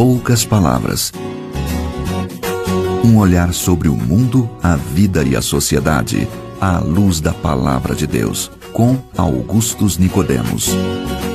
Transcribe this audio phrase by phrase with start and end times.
[0.00, 1.12] poucas palavras.
[3.04, 6.26] Um olhar sobre o mundo, a vida e a sociedade,
[6.58, 10.70] à luz da palavra de Deus, com Augustus Nicodemos.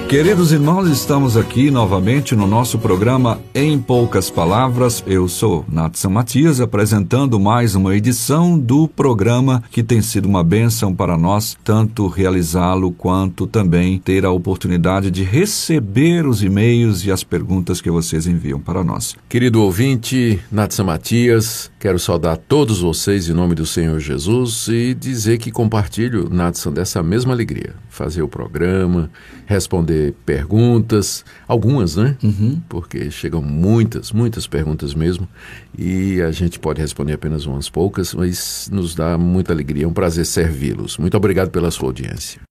[0.08, 5.04] Queridos irmãos, estamos aqui novamente no nosso programa Em Poucas Palavras.
[5.08, 10.94] Eu sou Nathan Matias, apresentando mais uma edição do programa que tem sido uma bênção
[10.94, 17.24] para nós, tanto realizá-lo quanto também ter a oportunidade de receber os e-mails e as
[17.24, 19.16] perguntas que vocês enviam para nós.
[19.28, 25.38] Querido ouvinte, Nathan Matias, quero saudar todos vocês em nome do Senhor Jesus e dizer
[25.38, 27.76] que compartilho, Nathan, dessa mesma alegria.
[27.90, 29.08] Fazer o programa,
[29.46, 32.18] responder perguntas, algumas, né?
[32.24, 32.60] Uhum.
[32.68, 35.30] Porque chegam muitas, muitas perguntas mesmo,
[35.78, 39.94] e a gente pode responder apenas umas poucas, mas nos dá muita alegria, é um
[39.94, 40.98] prazer servi-los.
[40.98, 42.45] Muito obrigado pela sua audiência.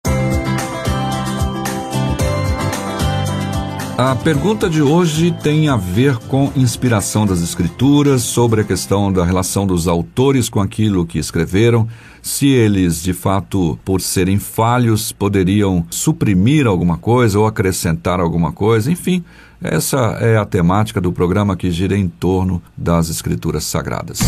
[3.96, 9.24] A pergunta de hoje tem a ver com inspiração das Escrituras, sobre a questão da
[9.24, 11.86] relação dos autores com aquilo que escreveram,
[12.20, 18.90] se eles, de fato, por serem falhos, poderiam suprimir alguma coisa ou acrescentar alguma coisa,
[18.90, 19.22] enfim.
[19.62, 24.18] Essa é a temática do programa que gira em torno das Escrituras Sagradas.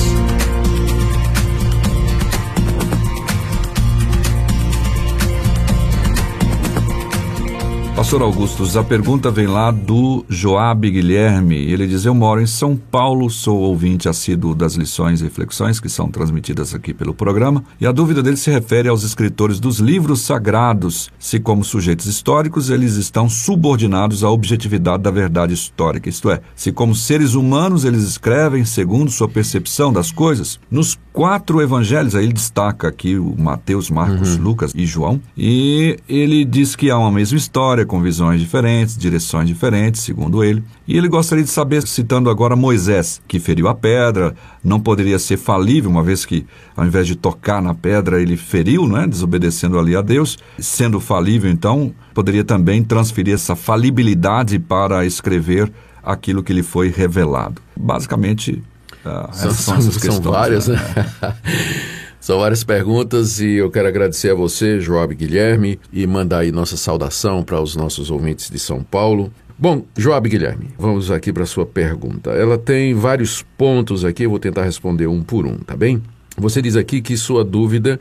[8.07, 11.57] Pastor Augustus, a pergunta vem lá do Joab Guilherme.
[11.57, 15.89] Ele diz: Eu moro em São Paulo, sou ouvinte assíduo das lições e reflexões que
[15.89, 17.65] são transmitidas aqui pelo programa.
[17.81, 22.71] E a dúvida dele se refere aos escritores dos livros sagrados, se, como sujeitos históricos,
[22.71, 28.05] eles estão subordinados à objetividade da verdade histórica, isto é, se, como seres humanos, eles
[28.05, 30.61] escrevem segundo sua percepção das coisas.
[30.71, 34.43] Nos quatro evangelhos, aí ele destaca aqui o Mateus, Marcos, uhum.
[34.43, 39.49] Lucas e João, e ele diz que há uma mesma história com visões diferentes, direções
[39.49, 40.63] diferentes, segundo ele.
[40.87, 45.37] E ele gostaria de saber, citando agora Moisés, que feriu a pedra, não poderia ser
[45.37, 46.47] falível, uma vez que,
[46.77, 50.39] ao invés de tocar na pedra, ele feriu, né, desobedecendo ali a Deus.
[50.59, 57.61] Sendo falível, então, poderia também transferir essa falibilidade para escrever aquilo que lhe foi revelado.
[57.77, 58.63] Basicamente,
[59.05, 60.79] uh, são, são, são várias, né?
[62.27, 66.77] São várias perguntas e eu quero agradecer a você, Joab Guilherme, e mandar aí nossa
[66.77, 69.33] saudação para os nossos ouvintes de São Paulo.
[69.57, 72.31] Bom, Joab Guilherme, vamos aqui para a sua pergunta.
[72.31, 76.03] Ela tem vários pontos aqui, eu vou tentar responder um por um, tá bem?
[76.37, 78.01] Você diz aqui que sua dúvida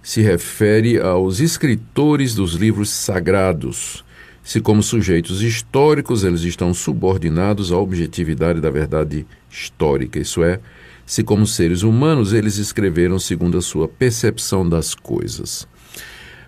[0.00, 4.04] se refere aos escritores dos livros sagrados.
[4.44, 10.60] Se, como sujeitos históricos, eles estão subordinados à objetividade da verdade histórica, isso é,
[11.06, 15.66] se, como seres humanos, eles escreveram segundo a sua percepção das coisas.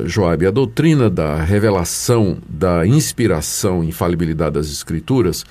[0.04, 5.44] Joab, a doutrina da revelação, da inspiração e infalibilidade das Escrituras,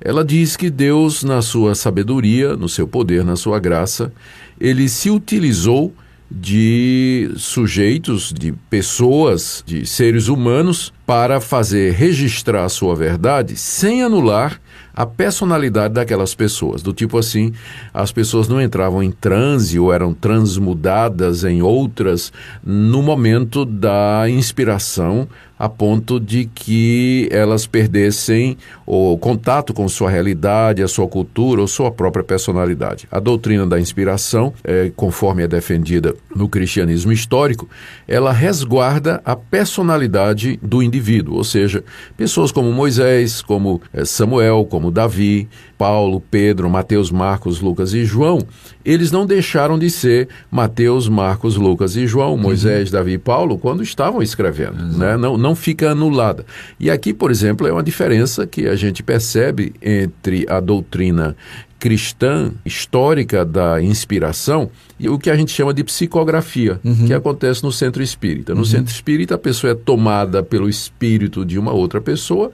[0.00, 4.12] ela diz que Deus, na sua sabedoria, no seu poder, na sua graça,
[4.60, 5.94] ele se utilizou
[6.36, 14.60] de sujeitos, de pessoas, de seres humanos, para fazer registrar a sua verdade sem anular
[14.96, 16.82] a personalidade daquelas pessoas.
[16.82, 17.52] Do tipo assim,
[17.92, 22.32] as pessoas não entravam em transe ou eram transmudadas em outras
[22.64, 25.28] no momento da inspiração
[25.64, 31.66] a ponto de que elas perdessem o contato com sua realidade, a sua cultura ou
[31.66, 33.08] sua própria personalidade.
[33.10, 37.66] A doutrina da inspiração, é, conforme é defendida no cristianismo histórico,
[38.06, 41.82] ela resguarda a personalidade do indivíduo, ou seja,
[42.14, 45.48] pessoas como Moisés, como é, Samuel, como Davi,
[45.78, 48.38] Paulo, Pedro, Mateus, Marcos, Lucas e João,
[48.84, 52.98] eles não deixaram de ser Mateus, Marcos, Lucas e João, Moisés, uhum.
[52.98, 54.98] Davi e Paulo, quando estavam escrevendo.
[54.98, 55.16] Né?
[55.16, 56.44] Não, não fica anulada.
[56.78, 61.36] E aqui, por exemplo, é uma diferença que a gente percebe entre a doutrina
[61.78, 64.70] cristã histórica da inspiração
[65.08, 67.06] o que a gente chama de psicografia, uhum.
[67.06, 68.52] que acontece no centro espírita.
[68.52, 68.64] No uhum.
[68.64, 72.52] centro espírita, a pessoa é tomada pelo espírito de uma outra pessoa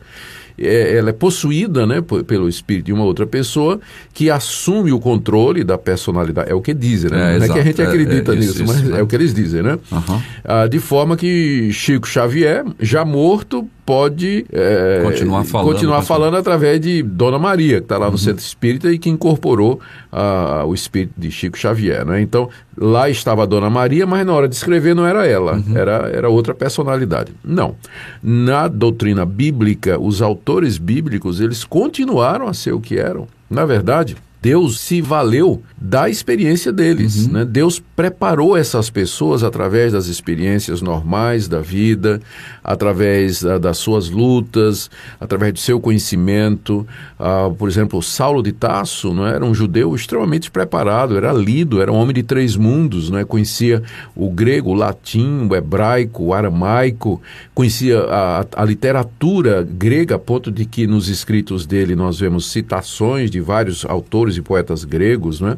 [0.61, 3.81] é, ela é possuída né, pelo espírito de uma outra pessoa
[4.13, 6.51] que assume o controle da personalidade.
[6.51, 7.37] É o que dizem, né?
[7.37, 9.01] É, não é que a gente acredita é, é nisso, isso, mas isso, né?
[9.01, 9.79] é o que eles dizem, né?
[9.91, 10.23] Uhum.
[10.45, 16.79] Ah, de forma que Chico Xavier, já morto, pode é, continuar falando, continuar falando através
[16.79, 18.19] de Dona Maria, que está lá no uhum.
[18.19, 19.81] Centro Espírita e que incorporou
[20.13, 22.05] ah, o espírito de Chico Xavier.
[22.05, 22.21] Né?
[22.21, 22.40] Então,
[22.77, 25.77] lá estava a Dona Maria, mas na hora de escrever não era ela, uhum.
[25.77, 27.33] era, era outra personalidade.
[27.45, 27.75] Não.
[28.23, 33.27] Na doutrina bíblica, os autores bíblicos, eles continuaram a ser o que eram.
[33.49, 37.27] Na verdade, Deus se valeu da experiência deles.
[37.27, 37.33] Uhum.
[37.33, 37.45] Né?
[37.45, 42.21] Deus preparou essas pessoas através das experiências normais da vida,
[42.63, 46.87] através da, das suas lutas, através do seu conhecimento.
[47.19, 49.35] Ah, por exemplo, Saulo de Tasso não é?
[49.35, 53.25] era um judeu extremamente preparado, era lido, era um homem de três mundos, não é?
[53.25, 53.83] conhecia
[54.15, 57.21] o grego, o latim, o hebraico, o aramaico,
[57.55, 63.31] conhecia a, a literatura grega, a ponto de que nos escritos dele nós vemos citações
[63.31, 65.57] de vários autores e poetas gregos, né?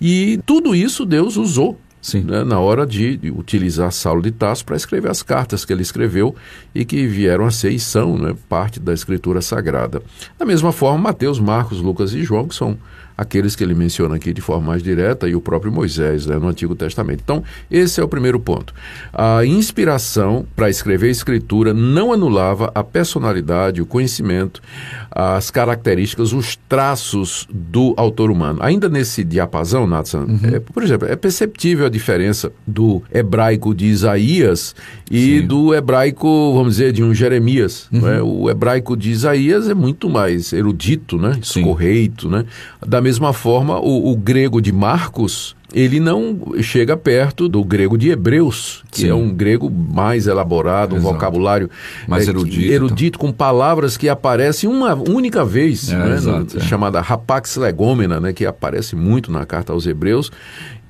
[0.00, 1.78] E tudo isso Deus usou
[2.24, 5.82] né, na hora de, de, utilizar Saulo de Tarso para escrever as cartas que ele
[5.82, 6.34] escreveu
[6.74, 10.02] e que vieram a ser e são né, parte da Escritura Sagrada.
[10.38, 12.78] Da mesma forma, Mateus, Marcos, Lucas e João, que são
[13.20, 16.48] aqueles que ele menciona aqui de forma mais direta, e o próprio Moisés né, no
[16.48, 17.20] Antigo Testamento.
[17.22, 18.72] Então, esse é o primeiro ponto.
[19.12, 24.62] A inspiração para escrever a Escritura não anulava a personalidade, o conhecimento,
[25.10, 28.60] as características, os traços do autor humano.
[28.62, 30.40] Ainda nesse diapasão, Nathan, uhum.
[30.54, 34.74] é, por exemplo, é perceptível a diferença do hebraico de Isaías
[35.10, 35.46] e Sim.
[35.46, 37.86] do hebraico, vamos dizer, de um Jeremias.
[37.92, 38.00] Uhum.
[38.00, 38.22] Né?
[38.22, 41.38] O hebraico de Isaías é muito mais erudito, né?
[41.42, 42.30] escorreito.
[42.30, 42.46] Né?
[42.86, 48.10] Da mesma forma, o, o grego de Marcos ele não chega perto do grego de
[48.10, 49.10] Hebreus, que é Sim.
[49.10, 51.08] é um grego mais elaborado, Exato.
[51.08, 51.70] um vocabulário
[52.08, 56.60] mais é, erudito, erudito com palavras que aparecem uma única vez, é, né, exato, no,
[56.60, 56.64] é.
[56.64, 60.30] chamada rapax legomena, né, que aparece muito na carta aos Hebreus.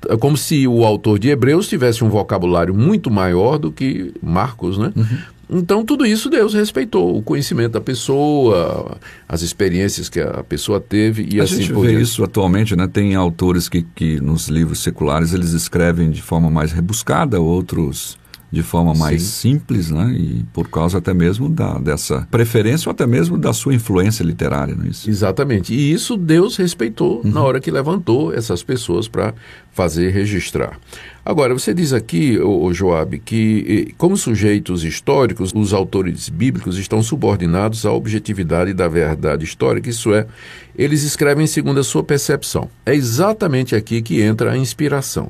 [0.09, 4.79] É como se o autor de Hebreus tivesse um vocabulário muito maior do que Marcos,
[4.79, 4.91] né?
[4.95, 5.17] Uhum.
[5.51, 11.27] Então, tudo isso Deus respeitou, o conhecimento da pessoa, as experiências que a pessoa teve
[11.29, 12.87] e a assim gente vê isso atualmente, né?
[12.87, 18.17] Tem autores que, que nos livros seculares eles escrevem de forma mais rebuscada, outros
[18.51, 19.53] de forma mais Sim.
[19.53, 20.13] simples, né?
[20.13, 24.75] E por causa até mesmo da, dessa preferência ou até mesmo da sua influência literária,
[24.75, 25.09] não é isso?
[25.09, 25.73] Exatamente.
[25.73, 27.31] E isso Deus respeitou uhum.
[27.31, 29.33] na hora que levantou essas pessoas para
[29.71, 30.77] fazer registrar.
[31.23, 37.85] Agora, você diz aqui, o Joab, que como sujeitos históricos, os autores bíblicos estão subordinados
[37.85, 40.25] à objetividade da verdade histórica, isso é,
[40.75, 42.69] eles escrevem segundo a sua percepção.
[42.83, 45.29] É exatamente aqui que entra a inspiração.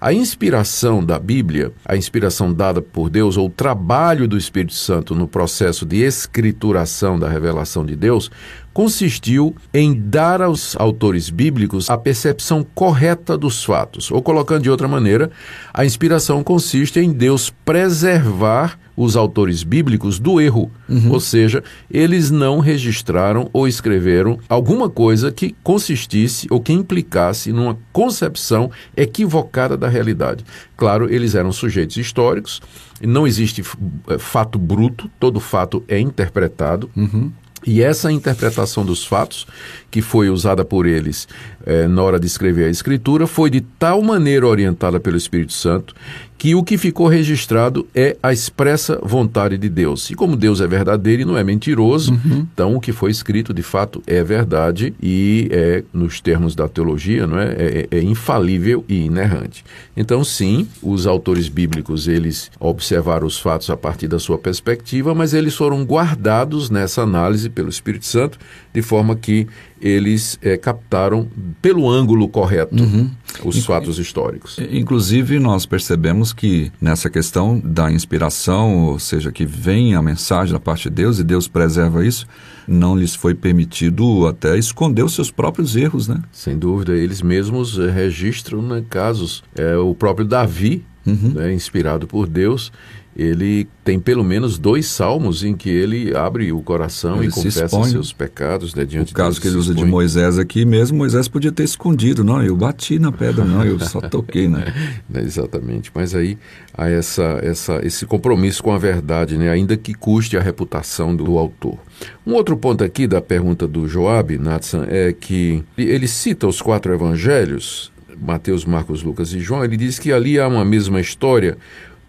[0.00, 5.12] A inspiração da Bíblia, a inspiração dada por Deus, ou o trabalho do Espírito Santo
[5.12, 8.30] no processo de escrituração da revelação de Deus,
[8.72, 14.10] consistiu em dar aos autores bíblicos a percepção correta dos fatos.
[14.10, 15.30] Ou colocando de outra maneira,
[15.72, 20.70] a inspiração consiste em Deus preservar os autores bíblicos do erro.
[20.88, 21.12] Uhum.
[21.12, 27.78] Ou seja, eles não registraram ou escreveram alguma coisa que consistisse ou que implicasse numa
[27.92, 30.44] concepção equivocada da realidade.
[30.76, 32.60] Claro, eles eram sujeitos históricos,
[33.00, 33.62] não existe
[34.08, 36.90] eh, fato bruto, todo fato é interpretado.
[36.96, 37.32] Uhum.
[37.64, 39.46] E essa interpretação dos fatos,
[39.90, 41.28] que foi usada por eles
[41.64, 45.94] eh, na hora de escrever a Escritura, foi de tal maneira orientada pelo Espírito Santo
[46.42, 50.10] que o que ficou registrado é a expressa vontade de Deus.
[50.10, 52.48] E como Deus é verdadeiro e não é mentiroso, uhum.
[52.52, 57.28] então o que foi escrito de fato é verdade e é, nos termos da teologia,
[57.28, 59.64] não é, é, é infalível e inerrante.
[59.96, 65.34] Então, sim, os autores bíblicos eles observaram os fatos a partir da sua perspectiva, mas
[65.34, 68.36] eles foram guardados nessa análise pelo Espírito Santo
[68.74, 69.46] de forma que
[69.82, 71.28] eles é, captaram
[71.60, 73.10] pelo ângulo correto uhum.
[73.44, 74.58] os fatos históricos.
[74.70, 80.60] Inclusive, nós percebemos que nessa questão da inspiração, ou seja, que vem a mensagem da
[80.60, 82.26] parte de Deus e Deus preserva isso,
[82.66, 86.22] não lhes foi permitido até esconder os seus próprios erros, né?
[86.30, 89.42] Sem dúvida, eles mesmos eh, registram né, casos.
[89.56, 91.32] É, o próprio Davi, uhum.
[91.34, 92.70] né, inspirado por Deus,
[93.14, 97.84] ele tem pelo menos dois salmos em que ele abre o coração ele e confessa
[97.84, 101.52] seus pecados né, diante O caso que ele usa de Moisés aqui mesmo, Moisés podia
[101.52, 104.72] ter escondido, não, eu bati na pedra, não, eu só toquei, né?
[105.14, 106.38] Exatamente, mas aí
[106.72, 111.36] há essa, essa, esse compromisso com a verdade, né, ainda que custe a reputação do
[111.36, 111.78] autor.
[112.26, 116.92] Um outro ponto aqui da pergunta do Joab, Natsan, é que ele cita os quatro
[116.94, 121.58] evangelhos, Mateus, Marcos, Lucas e João, ele diz que ali há uma mesma história,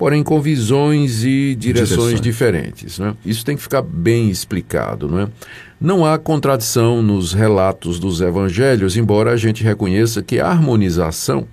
[0.04, 3.00] porém com visões e direções, diferentes.
[3.00, 3.16] Né?
[3.26, 5.08] Isso tem que ficar bem explicado.
[5.08, 5.28] Não, é?
[5.80, 11.48] não há contradição nos relatos dos evangelhos, embora a gente reconheça que a harmonização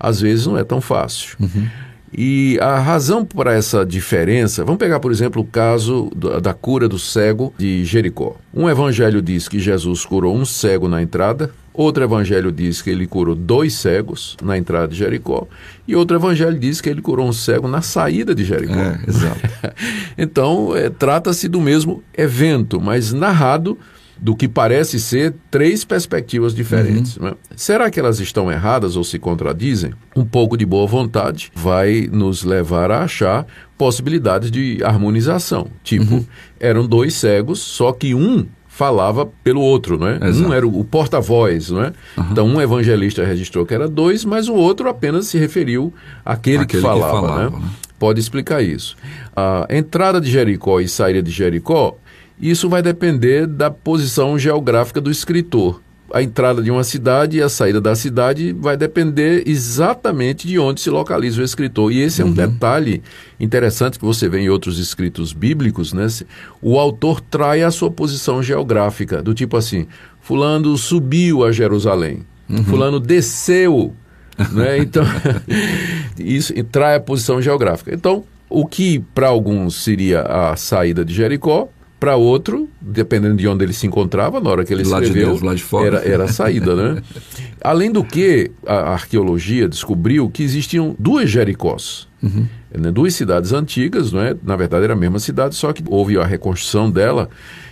[0.00, 1.36] às vezes não é tão fácil.
[1.38, 1.68] Uhum.
[2.12, 6.10] E a razão para essa diferença, vamos pegar, por exemplo, o caso
[6.42, 8.34] da cura do cego de Jericó.
[8.52, 13.06] Um evangelho diz que Jesus curou um cego na entrada, outro evangelho diz que ele
[13.06, 15.46] curou dois cegos na entrada de Jericó,
[15.86, 18.74] e outro evangelho diz que ele curou um cego na saída de Jericó.
[18.74, 19.40] É, exato.
[20.16, 23.78] então, é, trata-se do mesmo evento, mas narrado
[24.22, 27.16] do que parece ser três perspectivas diferentes.
[27.16, 27.24] Uhum.
[27.24, 27.34] Né?
[27.56, 29.92] Será que elas estão erradas ou se contradizem?
[30.14, 33.44] Um pouco de boa vontade vai nos levar a achar
[33.76, 35.66] possibilidades de harmonização.
[35.82, 36.26] Tipo, uhum.
[36.60, 40.18] eram dois cegos, só que um falava pelo outro, não é?
[40.28, 40.48] Exato.
[40.48, 41.92] Um era o, porta-voz, não é?
[42.16, 42.26] Uhum.
[42.32, 45.92] Então um evangelista registrou que era dois, mas o outro apenas se referiu
[46.24, 47.58] àquele, que falava, que falava né?
[47.60, 47.70] né?
[47.98, 48.96] Pode explicar isso.
[49.36, 51.96] A entrada de Jericó e saída de Jericó,
[52.40, 55.80] isso vai depender da posição geográfica do escritor
[56.12, 60.80] a entrada de uma cidade e a saída da cidade vai depender exatamente de onde
[60.80, 61.90] se localiza o escritor.
[61.90, 62.34] E esse é um uhum.
[62.34, 63.02] detalhe
[63.40, 66.06] interessante que você vê em outros escritos bíblicos, né?
[66.60, 69.86] O autor trai a sua posição geográfica, do tipo assim:
[70.20, 72.64] Fulano subiu a Jerusalém, uhum.
[72.64, 73.94] Fulano desceu.
[74.52, 74.78] né?
[74.82, 75.04] Então,
[76.18, 77.94] isso trai a posição geográfica.
[77.94, 81.68] Então, o que para alguns seria a saída de Jericó,
[82.02, 85.40] para outro, dependendo de onde ele se encontrava, na hora que ele escreveu, de Deus,
[85.40, 85.98] lá de fora.
[85.98, 87.00] Era, era a saída, né?
[87.62, 92.08] Além do que, a arqueologia descobriu que existiam duas Jericós.
[92.20, 92.48] Uhum.
[92.76, 92.90] Né?
[92.90, 94.34] Duas cidades antigas, não é?
[94.42, 97.30] na verdade era a mesma cidade, só que houve a reconstrução dela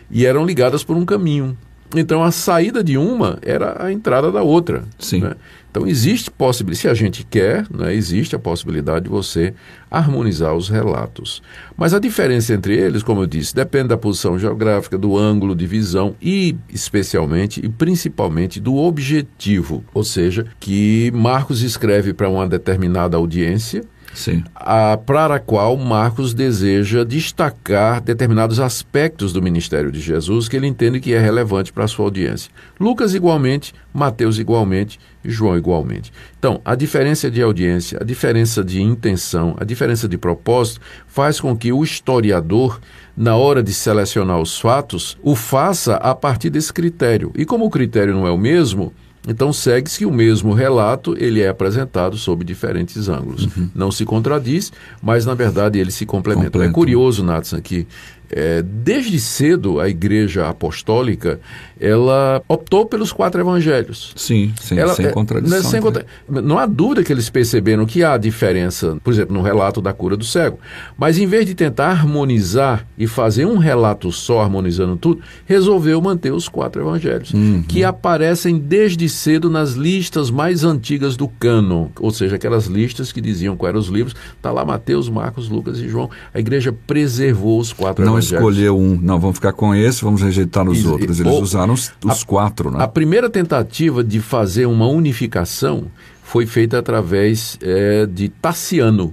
[0.08, 1.58] e eram ligadas por um caminho.
[1.96, 4.84] Então a saída de uma era a entrada da outra.
[4.96, 5.22] Sim.
[5.22, 5.34] Né?
[5.70, 9.54] Então existe possibilidade, se a gente quer, né, existe a possibilidade de você
[9.90, 11.42] harmonizar os relatos.
[11.76, 15.66] Mas a diferença entre eles, como eu disse, depende da posição geográfica, do ângulo de
[15.66, 23.16] visão e especialmente e principalmente do objetivo, ou seja, que Marcos escreve para uma determinada
[23.16, 23.84] audiência
[24.14, 24.42] Sim.
[24.54, 30.66] A, para a qual Marcos deseja destacar determinados aspectos do ministério de Jesus que ele
[30.66, 32.50] entende que é relevante para a sua audiência.
[32.78, 36.12] Lucas igualmente, Mateus igualmente, João igualmente.
[36.38, 41.56] Então, a diferença de audiência, a diferença de intenção, a diferença de propósito faz com
[41.56, 42.80] que o historiador,
[43.16, 47.32] na hora de selecionar os fatos, o faça a partir desse critério.
[47.36, 48.92] E como o critério não é o mesmo,
[49.28, 53.44] então segue-se que o mesmo relato ele é apresentado sob diferentes ângulos.
[53.44, 53.70] Uhum.
[53.74, 54.72] Não se contradiz,
[55.02, 56.62] mas na verdade ele se complementa.
[56.62, 56.66] É.
[56.66, 57.86] É curioso, Nathan, que
[58.30, 61.40] é, desde cedo a Igreja Apostólica
[61.80, 64.12] ela optou pelos quatro evangelhos.
[64.14, 65.58] Sim, sim ela, sem é, contradição.
[65.58, 66.04] Né, sem contra...
[66.28, 70.14] Não há dúvida que eles perceberam que há diferença, por exemplo, no relato da cura
[70.14, 70.58] do cego.
[70.98, 76.32] Mas em vez de tentar harmonizar e fazer um relato só harmonizando tudo, resolveu manter
[76.32, 77.62] os quatro evangelhos, uhum.
[77.66, 83.22] que aparecem desde cedo nas listas mais antigas do cânon, ou seja, aquelas listas que
[83.22, 84.14] diziam quais eram os livros.
[84.36, 86.10] Está lá Mateus, Marcos, Lucas e João.
[86.34, 90.68] A igreja preservou os quatro não escolheu um, não, vamos ficar com esse, vamos rejeitar
[90.68, 91.20] os e, outros.
[91.20, 92.82] Eles ou, usaram os, os a, quatro, né?
[92.82, 95.84] A primeira tentativa de fazer uma unificação
[96.22, 99.12] foi feita através é, de Tassiano.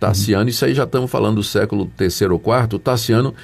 [0.00, 0.48] Tassiano, uhum.
[0.48, 2.78] isso aí já estamos falando do século III ou IV.
[2.78, 3.34] Tassiano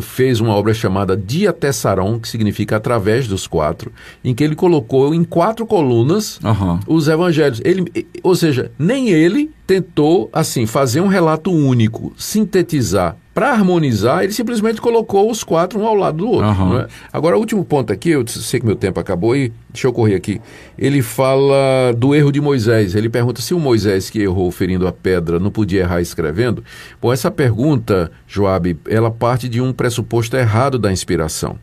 [0.00, 3.92] fez uma obra chamada Dia Tessaron, que significa através dos quatro,
[4.24, 6.80] em que ele colocou em quatro colunas uhum.
[6.86, 7.60] os evangelhos.
[7.64, 7.84] Ele,
[8.22, 14.80] ou seja, nem ele tentou assim fazer um relato único, sintetizar para harmonizar, ele simplesmente
[14.80, 16.48] colocou os quatro um ao lado do outro.
[16.48, 16.80] Uhum.
[16.80, 16.88] É?
[17.12, 20.16] Agora, o último ponto aqui, eu sei que meu tempo acabou e deixa eu correr
[20.16, 20.40] aqui.
[20.76, 22.96] Ele fala do erro de Moisés.
[22.96, 26.64] Ele pergunta se o Moisés que errou ferindo a pedra não podia errar escrevendo.
[27.00, 31.60] Bom, essa pergunta, Joabe, ela parte de um pressuposto errado da inspiração.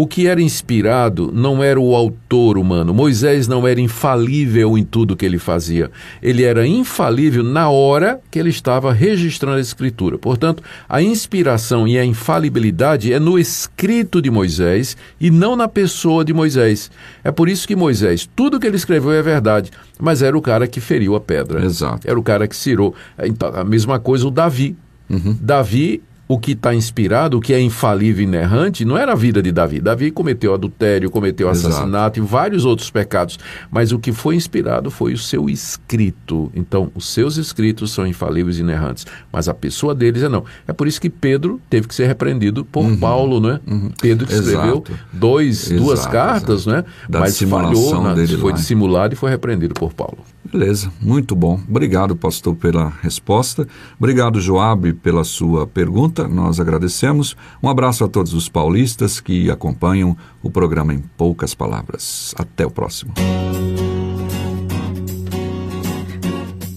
[0.00, 2.94] O que era inspirado não era o autor humano.
[2.94, 5.90] Moisés não era infalível em tudo que ele fazia.
[6.22, 10.16] Ele era infalível na hora que ele estava registrando a escritura.
[10.16, 16.24] Portanto, a inspiração e a infalibilidade é no escrito de Moisés e não na pessoa
[16.24, 16.92] de Moisés.
[17.24, 20.68] É por isso que Moisés, tudo que ele escreveu é verdade, mas era o cara
[20.68, 21.64] que feriu a pedra.
[21.64, 22.08] Exato.
[22.08, 22.94] Era o cara que cirou.
[23.20, 24.76] Então, a mesma coisa o Davi.
[25.10, 25.36] Uhum.
[25.40, 29.42] Davi o que está inspirado, o que é infalível e inerrante, não era a vida
[29.42, 29.80] de Davi.
[29.80, 32.18] Davi cometeu adultério, cometeu assassinato Exato.
[32.18, 33.38] e vários outros pecados.
[33.70, 36.52] Mas o que foi inspirado foi o seu escrito.
[36.54, 39.06] Então, os seus escritos são infalíveis e inerrantes.
[39.32, 40.44] Mas a pessoa deles é não.
[40.66, 42.98] É por isso que Pedro teve que ser repreendido por uhum.
[42.98, 43.58] Paulo, né?
[43.66, 43.90] Uhum.
[43.98, 46.84] Pedro que escreveu dois, duas cartas, né?
[47.08, 48.26] Mas falhou, né?
[48.26, 48.56] foi lá.
[48.56, 50.18] dissimulado e foi repreendido por Paulo.
[50.50, 51.60] Beleza, muito bom.
[51.68, 53.68] Obrigado, pastor, pela resposta.
[53.98, 56.26] Obrigado, Joabe, pela sua pergunta.
[56.26, 57.36] Nós agradecemos.
[57.62, 62.34] Um abraço a todos os paulistas que acompanham o programa em poucas palavras.
[62.38, 63.12] Até o próximo.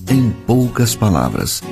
[0.09, 1.63] Em poucas palavras.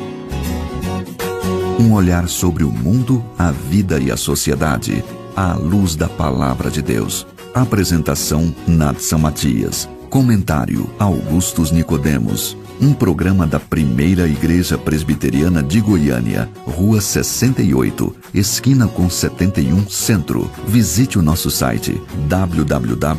[1.78, 5.04] Um olhar sobre o mundo, a vida e a sociedade,
[5.36, 7.28] à luz da palavra de Deus.
[7.54, 9.90] Apresentação Natsan Matias.
[10.10, 12.58] Comentário Augustus Nicodemos.
[12.82, 20.50] um programa da Primeira Igreja Presbiteriana de Goiânia, Rua 68, esquina com 71 Centro.
[20.66, 23.12] Visite o nosso site www.pipg.org.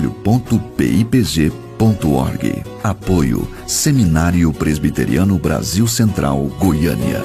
[2.82, 7.22] Apoio Seminário Presbiteriano Brasil Central, Goiânia.